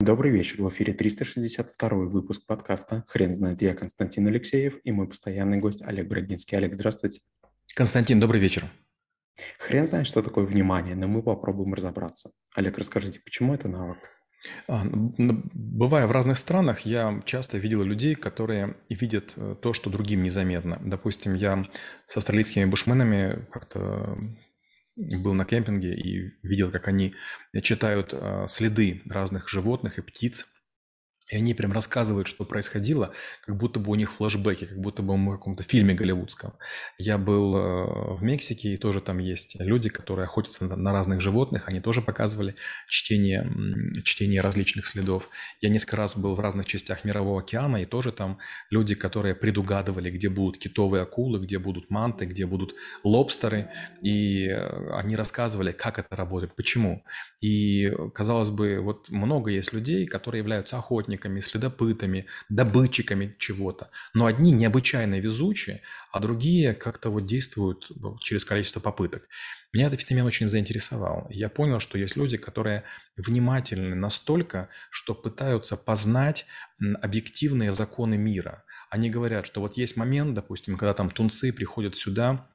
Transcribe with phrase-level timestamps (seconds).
[0.00, 0.62] Добрый вечер.
[0.62, 3.60] В эфире 362 выпуск подкаста «Хрен знает».
[3.62, 6.56] Я Константин Алексеев и мой постоянный гость Олег Брагинский.
[6.56, 7.20] Олег, здравствуйте.
[7.74, 8.64] Константин, добрый вечер.
[9.58, 12.30] Хрен знает, что такое внимание, но мы попробуем разобраться.
[12.54, 13.98] Олег, расскажите, почему это навык?
[14.68, 20.22] А, бывая в разных странах, я часто видел людей, которые видят э, то, что другим
[20.22, 20.80] незаметно.
[20.80, 21.64] Допустим, я
[22.06, 24.16] с австралийскими бушменами как-то
[24.98, 27.14] был на кемпинге и видел, как они
[27.62, 30.57] читают а, следы разных животных и птиц
[31.30, 33.12] и они прям рассказывают, что происходило,
[33.44, 36.54] как будто бы у них флешбеки, как будто бы мы в каком-то фильме голливудском.
[36.96, 41.68] Я был э, в Мексике, и тоже там есть люди, которые охотятся на разных животных,
[41.68, 42.54] они тоже показывали
[42.88, 43.46] чтение,
[44.04, 45.28] чтение различных следов.
[45.60, 48.38] Я несколько раз был в разных частях Мирового океана, и тоже там
[48.70, 52.74] люди, которые предугадывали, где будут китовые акулы, где будут манты, где будут
[53.04, 53.68] лобстеры,
[54.00, 57.04] и э, они рассказывали, как это работает, почему.
[57.42, 63.90] И, казалось бы, вот много есть людей, которые являются охотниками, охотниками, следопытами, добытчиками чего-то.
[64.14, 65.80] Но одни необычайно везучие,
[66.12, 69.28] а другие как-то вот действуют ну, через количество попыток.
[69.72, 71.26] Меня этот феномен очень заинтересовал.
[71.30, 72.82] Я понял, что есть люди, которые
[73.16, 76.46] внимательны настолько, что пытаются познать
[77.02, 78.62] объективные законы мира.
[78.90, 82.48] Они говорят, что вот есть момент, допустим, когда там тунцы приходят сюда,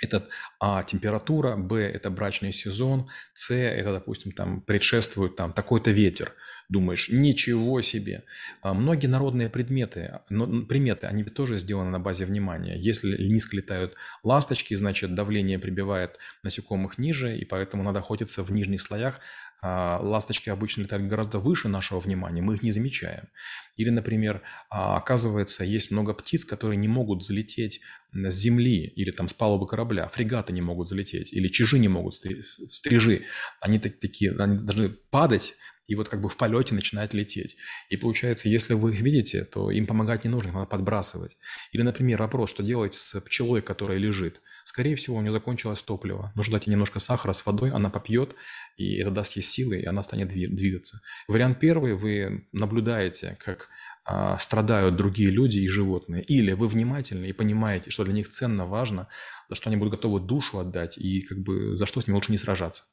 [0.00, 6.32] это А– температура, Б– это брачный сезон, С– это, допустим, там предшествует там такой-то ветер–
[6.70, 8.22] думаешь, ничего себе.
[8.62, 12.76] А многие народные предметы, приметы, они тоже сделаны на базе внимания.
[12.78, 18.80] Если низко летают ласточки, значит давление прибивает насекомых ниже, и поэтому надо охотиться в нижних
[18.80, 19.20] слоях.
[19.62, 23.28] А ласточки обычно летают гораздо выше нашего внимания, мы их не замечаем.
[23.76, 27.80] Или, например, а, оказывается, есть много птиц, которые не могут залететь
[28.12, 32.14] с земли или там с палубы корабля, фрегаты не могут залететь, или чижи не могут,
[32.14, 33.24] стрижи.
[33.60, 35.54] Они такие, они должны падать
[35.90, 37.56] и вот как бы в полете начинает лететь.
[37.88, 41.36] И получается, если вы их видите, то им помогать не нужно, надо подбрасывать.
[41.72, 44.40] Или, например, вопрос, что делать с пчелой, которая лежит.
[44.64, 46.32] Скорее всего, у нее закончилось топливо.
[46.36, 48.36] Нужно дать ей немножко сахара с водой, она попьет,
[48.76, 51.00] и это даст ей силы, и она станет двигаться.
[51.26, 53.68] Вариант первый, вы наблюдаете, как
[54.04, 56.22] а, страдают другие люди и животные.
[56.22, 59.08] Или вы внимательны и понимаете, что для них ценно, важно,
[59.48, 62.30] за что они будут готовы душу отдать, и как бы за что с ними лучше
[62.30, 62.84] не сражаться.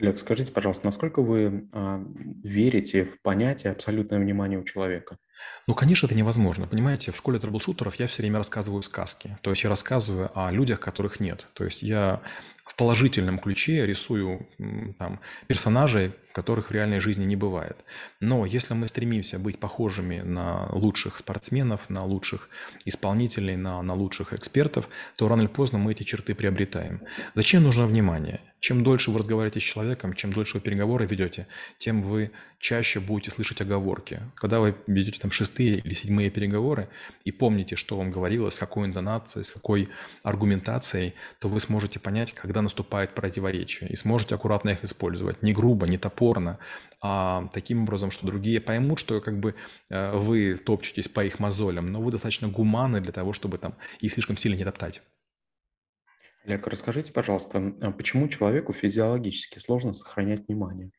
[0.00, 2.00] Олег, скажите, пожалуйста, насколько вы а,
[2.44, 5.18] верите в понятие абсолютное внимание у человека?
[5.66, 6.66] Ну, конечно, это невозможно.
[6.66, 9.38] Понимаете, в школе трэблшутеров я все время рассказываю сказки.
[9.42, 11.48] То есть я рассказываю о людях, которых нет.
[11.52, 12.22] То есть я
[12.64, 14.48] в положительном ключе рисую
[14.98, 17.76] там, персонажей, которых в реальной жизни не бывает.
[18.20, 22.50] Но если мы стремимся быть похожими на лучших спортсменов, на лучших
[22.84, 27.02] исполнителей, на, на лучших экспертов, то рано или поздно мы эти черты приобретаем.
[27.34, 28.40] Зачем нужно внимание?
[28.60, 31.46] Чем дольше вы разговариваете с человеком, чем дольше вы переговоры ведете,
[31.76, 34.20] тем вы чаще будете слышать оговорки.
[34.34, 36.88] Когда вы ведете там шестые или седьмые переговоры
[37.24, 39.88] и помните, что вам говорилось, с какой интонацией, с какой
[40.24, 45.42] аргументацией, то вы сможете понять, когда наступает противоречие и сможете аккуратно их использовать.
[45.42, 46.58] Не грубо, не топорно,
[47.00, 49.54] а таким образом, что другие поймут, что как бы
[49.88, 54.12] э, вы топчетесь по их мозолям, но вы достаточно гуманны для того, чтобы там их
[54.12, 55.00] слишком сильно не топтать.
[56.48, 60.90] Олег, расскажите, пожалуйста, а почему человеку физиологически сложно сохранять внимание?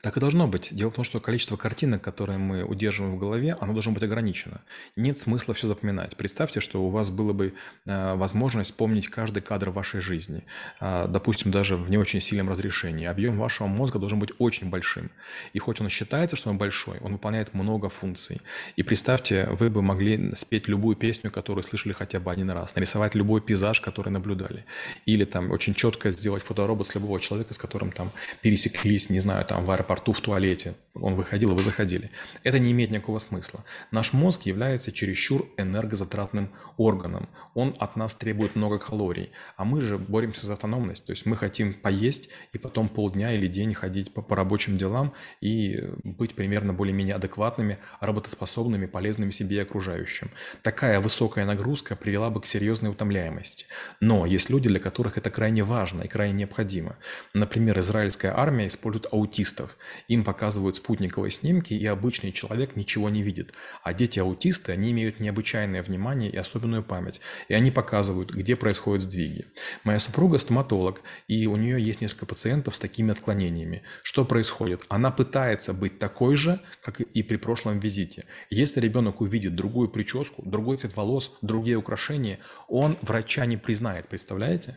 [0.00, 0.68] Так и должно быть.
[0.72, 4.60] Дело в том, что количество картинок, которые мы удерживаем в голове, оно должно быть ограничено.
[4.94, 6.16] Нет смысла все запоминать.
[6.16, 7.54] Представьте, что у вас было бы
[7.84, 10.44] э, возможность помнить каждый кадр вашей жизни,
[10.80, 13.06] э, допустим, даже в не очень сильном разрешении.
[13.06, 15.10] Объем вашего мозга должен быть очень большим.
[15.52, 18.40] И хоть он считается, что он большой, он выполняет много функций.
[18.76, 23.14] И представьте, вы бы могли спеть любую песню, которую слышали хотя бы один раз, нарисовать
[23.14, 24.64] любой пейзаж, который наблюдали.
[25.04, 28.10] Или там очень четко сделать фоторобот с любого человека, с которым там
[28.40, 30.74] пересеклись, не знаю, там в аэропорту в туалете.
[30.94, 32.10] Он выходил, и вы заходили.
[32.42, 33.64] Это не имеет никакого смысла.
[33.90, 37.28] Наш мозг является чересчур энергозатратным органом.
[37.54, 39.30] Он от нас требует много калорий.
[39.56, 41.04] А мы же боремся за автономность.
[41.04, 45.12] То есть мы хотим поесть и потом полдня или день ходить по, по рабочим делам
[45.40, 50.30] и быть примерно более-менее адекватными, работоспособными, полезными себе и окружающим.
[50.62, 53.66] Такая высокая нагрузка привела бы к серьезной утомляемости.
[54.00, 56.96] Но есть люди, для которых это крайне важно и крайне необходимо.
[57.34, 59.76] Например, израильская армия использует аутистов аутистов.
[60.08, 63.52] Им показывают спутниковые снимки, и обычный человек ничего не видит.
[63.82, 67.20] А дети-аутисты, они имеют необычайное внимание и особенную память.
[67.48, 69.46] И они показывают, где происходят сдвиги.
[69.84, 73.82] Моя супруга стоматолог, и у нее есть несколько пациентов с такими отклонениями.
[74.02, 74.82] Что происходит?
[74.88, 78.24] Она пытается быть такой же, как и при прошлом визите.
[78.50, 82.38] Если ребенок увидит другую прическу, другой цвет волос, другие украшения,
[82.68, 84.76] он врача не признает, представляете?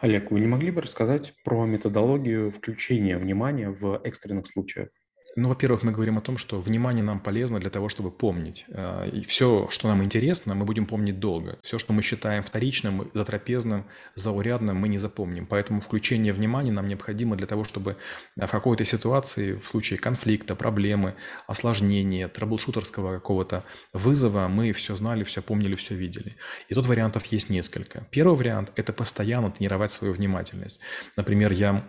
[0.00, 4.88] Олег, вы не могли бы рассказать про методологию включения внимания в экстренных случаях?
[5.36, 8.64] Ну, во-первых, мы говорим о том, что внимание нам полезно для того, чтобы помнить.
[8.72, 11.56] А, и все, что нам интересно, мы будем помнить долго.
[11.62, 13.84] Все, что мы считаем вторичным, затрапезным,
[14.16, 15.46] заурядным, мы не запомним.
[15.46, 17.96] Поэтому включение внимания нам необходимо для того, чтобы
[18.36, 21.14] в какой-то ситуации, в случае конфликта, проблемы,
[21.46, 23.62] осложнения, трэблшутерского какого-то
[23.92, 26.34] вызова, мы все знали, все помнили, все видели.
[26.68, 28.04] И тут вариантов есть несколько.
[28.10, 30.80] Первый вариант– это постоянно тренировать свою внимательность.
[31.16, 31.84] Например, я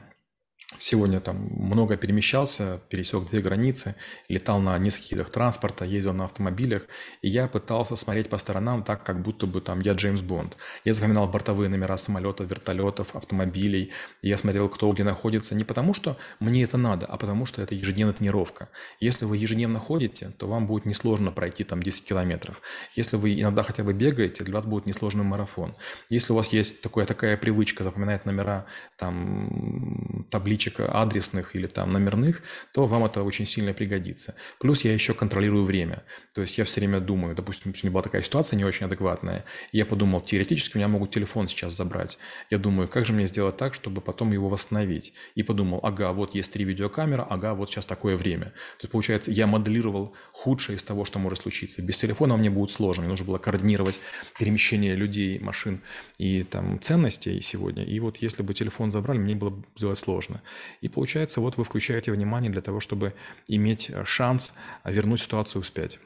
[0.78, 3.96] Сегодня там много перемещался, пересек две границы,
[4.30, 6.84] летал на нескольких видах транспорта, ездил на автомобилях,
[7.22, 10.56] и я пытался смотреть по сторонам так, как будто бы там я Джеймс Бонд.
[10.86, 13.92] Я запоминал бортовые номера самолетов, вертолетов, автомобилей,
[14.22, 17.76] я смотрел, кто где находится, не потому что мне это надо, а потому что это
[17.76, 18.70] ежедневная тренировка.
[19.00, 22.62] Если вы ежедневно ходите, то вам будет несложно пройти там 10 километров.
[22.96, 25.76] Если вы иногда хотя бы бегаете, для вас будет несложный марафон.
[26.10, 28.66] Если у вас есть такая, такая привычка запоминать номера
[28.98, 32.42] там табличек, табличек адресных или там номерных,
[32.74, 34.36] то вам это очень сильно пригодится.
[34.60, 36.04] Плюс я еще контролирую время.
[36.34, 39.86] То есть я все время думаю, допустим, сегодня была такая ситуация не очень адекватная, я
[39.86, 42.18] подумал, теоретически у меня могут телефон сейчас забрать.
[42.50, 45.14] Я думаю, как же мне сделать так, чтобы потом его восстановить?
[45.36, 48.46] И подумал, ага, вот есть три видеокамеры, ага, вот сейчас такое время.
[48.46, 51.82] То есть, получается, я моделировал худшее из того, что может случиться.
[51.82, 53.04] Без телефона мне будет сложно.
[53.04, 54.00] Мне нужно было координировать
[54.40, 55.82] перемещение людей, машин
[56.18, 57.84] и там ценностей сегодня.
[57.84, 60.42] И вот если бы телефон забрали, мне было бы сделать сложно.
[60.82, 63.14] И получается, вот вы включаете внимание для того, чтобы
[63.48, 66.00] иметь э, шанс э, вернуть ситуацию вспять.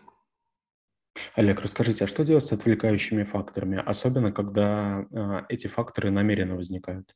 [1.33, 7.15] Олег, расскажите, а что делать с отвлекающими факторами, особенно когда э, эти факторы намеренно возникают?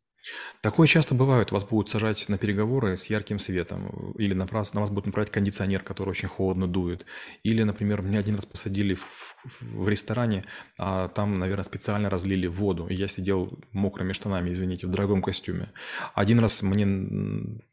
[0.61, 1.51] Такое часто бывает.
[1.51, 5.31] Вас будут сажать на переговоры с ярким светом, или на вас, на вас будут направлять
[5.31, 7.05] кондиционер, который очень холодно дует.
[7.43, 10.43] Или, например, меня один раз посадили в, в ресторане,
[10.77, 15.71] а там, наверное, специально разлили воду, и я сидел мокрыми штанами, извините, в дорогом костюме.
[16.13, 16.85] Один раз мне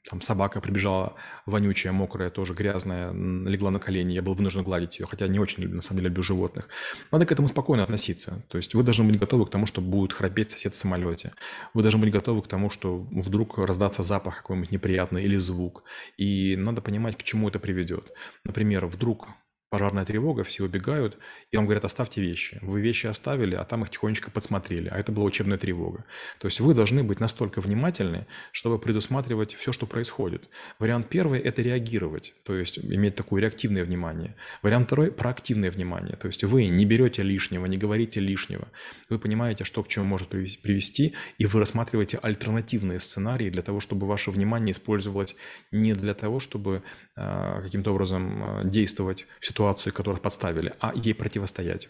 [0.08, 1.14] там собака прибежала
[1.46, 5.68] вонючая, мокрая, тоже грязная, легла на колени, я был вынужден гладить ее, хотя не очень,
[5.68, 6.68] на самом деле, люблю животных.
[7.10, 8.44] Надо к этому спокойно относиться.
[8.48, 11.32] То есть вы должны быть готовы к тому, что будет храпеть сосед в самолете.
[11.74, 15.84] Вы должны быть готовы готовы к тому, что вдруг раздаться запах какой-нибудь неприятный или звук.
[16.18, 18.12] И надо понимать, к чему это приведет.
[18.44, 19.28] Например, вдруг
[19.76, 21.18] пожарная тревога, все убегают,
[21.50, 22.58] и вам говорят, оставьте вещи.
[22.62, 26.04] Вы вещи оставили, а там их тихонечко подсмотрели, а это была учебная тревога.
[26.38, 30.48] То есть вы должны быть настолько внимательны, чтобы предусматривать все, что происходит.
[30.78, 34.34] Вариант первый– это реагировать, то есть иметь такое реактивное внимание.
[34.62, 38.68] Вариант второй– проактивное внимание, то есть вы не берете лишнего, не говорите лишнего.
[39.10, 44.06] Вы понимаете, что к чему может привести, и вы рассматриваете альтернативные сценарии для того, чтобы
[44.06, 45.36] ваше внимание использовалось
[45.70, 46.82] не для того, чтобы
[47.16, 51.88] э, каким-то образом э, действовать в ситуацию, которую подставили, а ей противостоять.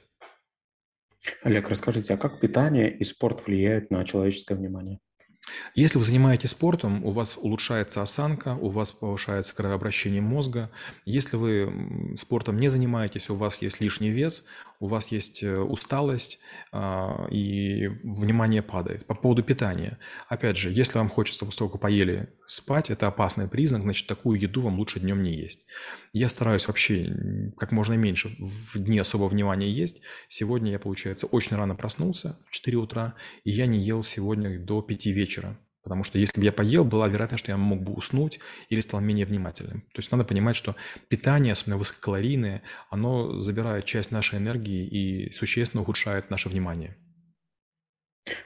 [1.43, 5.01] Олег, расскажите, а как питание и спорт влияют на человеческое внимание?
[5.75, 10.71] Если вы занимаетесь спортом, у вас улучшается осанка, у вас повышается кровообращение мозга.
[11.05, 14.45] Если вы спортом не занимаетесь, у вас есть лишний вес,
[14.81, 16.39] у вас есть э, усталость
[16.73, 19.07] а, и внимание падает.
[19.07, 19.99] По поводу питания.
[20.29, 24.39] Опять же, если вам хочется после того, как поели, спать, это опасный признак, значит, такую
[24.39, 25.65] еду вам лучше днем не есть.
[26.13, 30.01] Я стараюсь вообще как можно меньше в дни особого внимания есть.
[30.29, 33.15] Сегодня я, получается, очень рано проснулся, в 4 утра,
[33.45, 35.36] и я не ел сегодня до 5 вечера.
[35.83, 38.41] Потому что если бы я поел, была вероятность, что я мог бы уснуть
[38.71, 39.83] или стал менее внимательным.
[39.83, 40.75] То есть надо понимать, что
[41.09, 46.97] питание, особенно высококалорийное, оно забирает часть нашей энергии и существенно ухудшает наше внимание.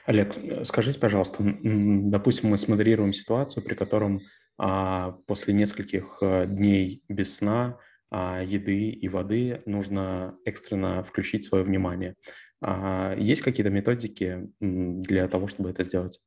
[0.05, 4.21] Олег, скажите, пожалуйста, допустим, мы смоделируем ситуацию, при котором
[4.59, 7.79] а, после нескольких а, дней без сна,
[8.11, 12.15] а, еды и воды нужно экстренно включить свое внимание.
[12.61, 16.19] А, есть какие-то методики для того, чтобы это сделать?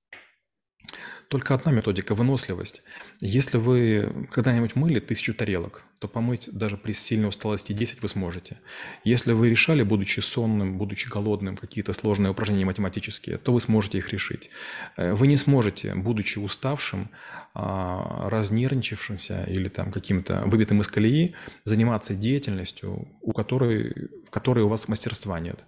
[1.29, 2.83] Только одна методика– выносливость.
[3.21, 8.59] Если вы когда-нибудь мыли тысячу тарелок, то помыть даже при сильной усталости 10 вы сможете.
[9.05, 14.11] Если вы решали, будучи сонным, будучи голодным, какие-то сложные упражнения математические, то вы сможете их
[14.12, 14.50] решить.
[14.97, 17.09] Э, вы не сможете, будучи уставшим,
[17.55, 24.69] а, разнервничавшимся или там каким-то выбитым из колеи, заниматься деятельностью, у которой, в которой у
[24.69, 25.64] вас мастерства нет.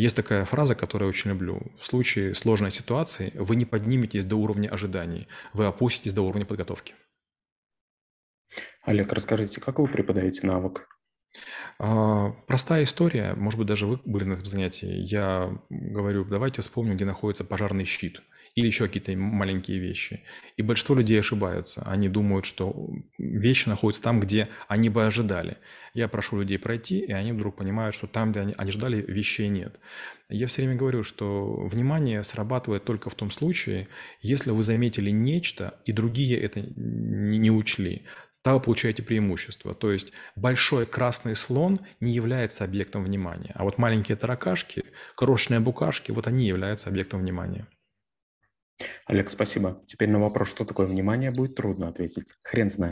[0.00, 1.60] Есть такая фраза, которую я очень люблю.
[1.78, 6.94] В случае сложной ситуации вы не подниметесь до уровня ожиданий, вы опуститесь до уровня подготовки.
[8.82, 10.88] Олег, расскажите, как вы преподаете навык?
[11.78, 14.88] А, простая история, может быть, даже вы были на этом занятии.
[14.88, 18.22] Я говорю, давайте вспомним, где находится пожарный щит.
[18.54, 20.22] Или еще какие-то маленькие вещи.
[20.56, 21.82] И большинство людей ошибаются.
[21.86, 25.58] Они думают, что вещи находятся там, где они бы ожидали.
[25.94, 29.48] Я прошу людей пройти, и они вдруг понимают, что там, где они, они ждали, вещей
[29.48, 29.78] нет.
[30.28, 33.88] Я все время говорю, что внимание срабатывает только в том случае,
[34.20, 38.02] если вы заметили нечто, и другие это не учли
[38.42, 39.74] тогда вы получаете преимущество.
[39.74, 46.10] То есть большой красный слон не является объектом внимания, а вот маленькие таракашки, крошечные букашки,
[46.10, 47.66] вот они являются объектом внимания.
[49.06, 49.82] Олег, спасибо.
[49.86, 52.28] Теперь на вопрос, что такое внимание, будет трудно ответить.
[52.42, 52.88] Хрен знает.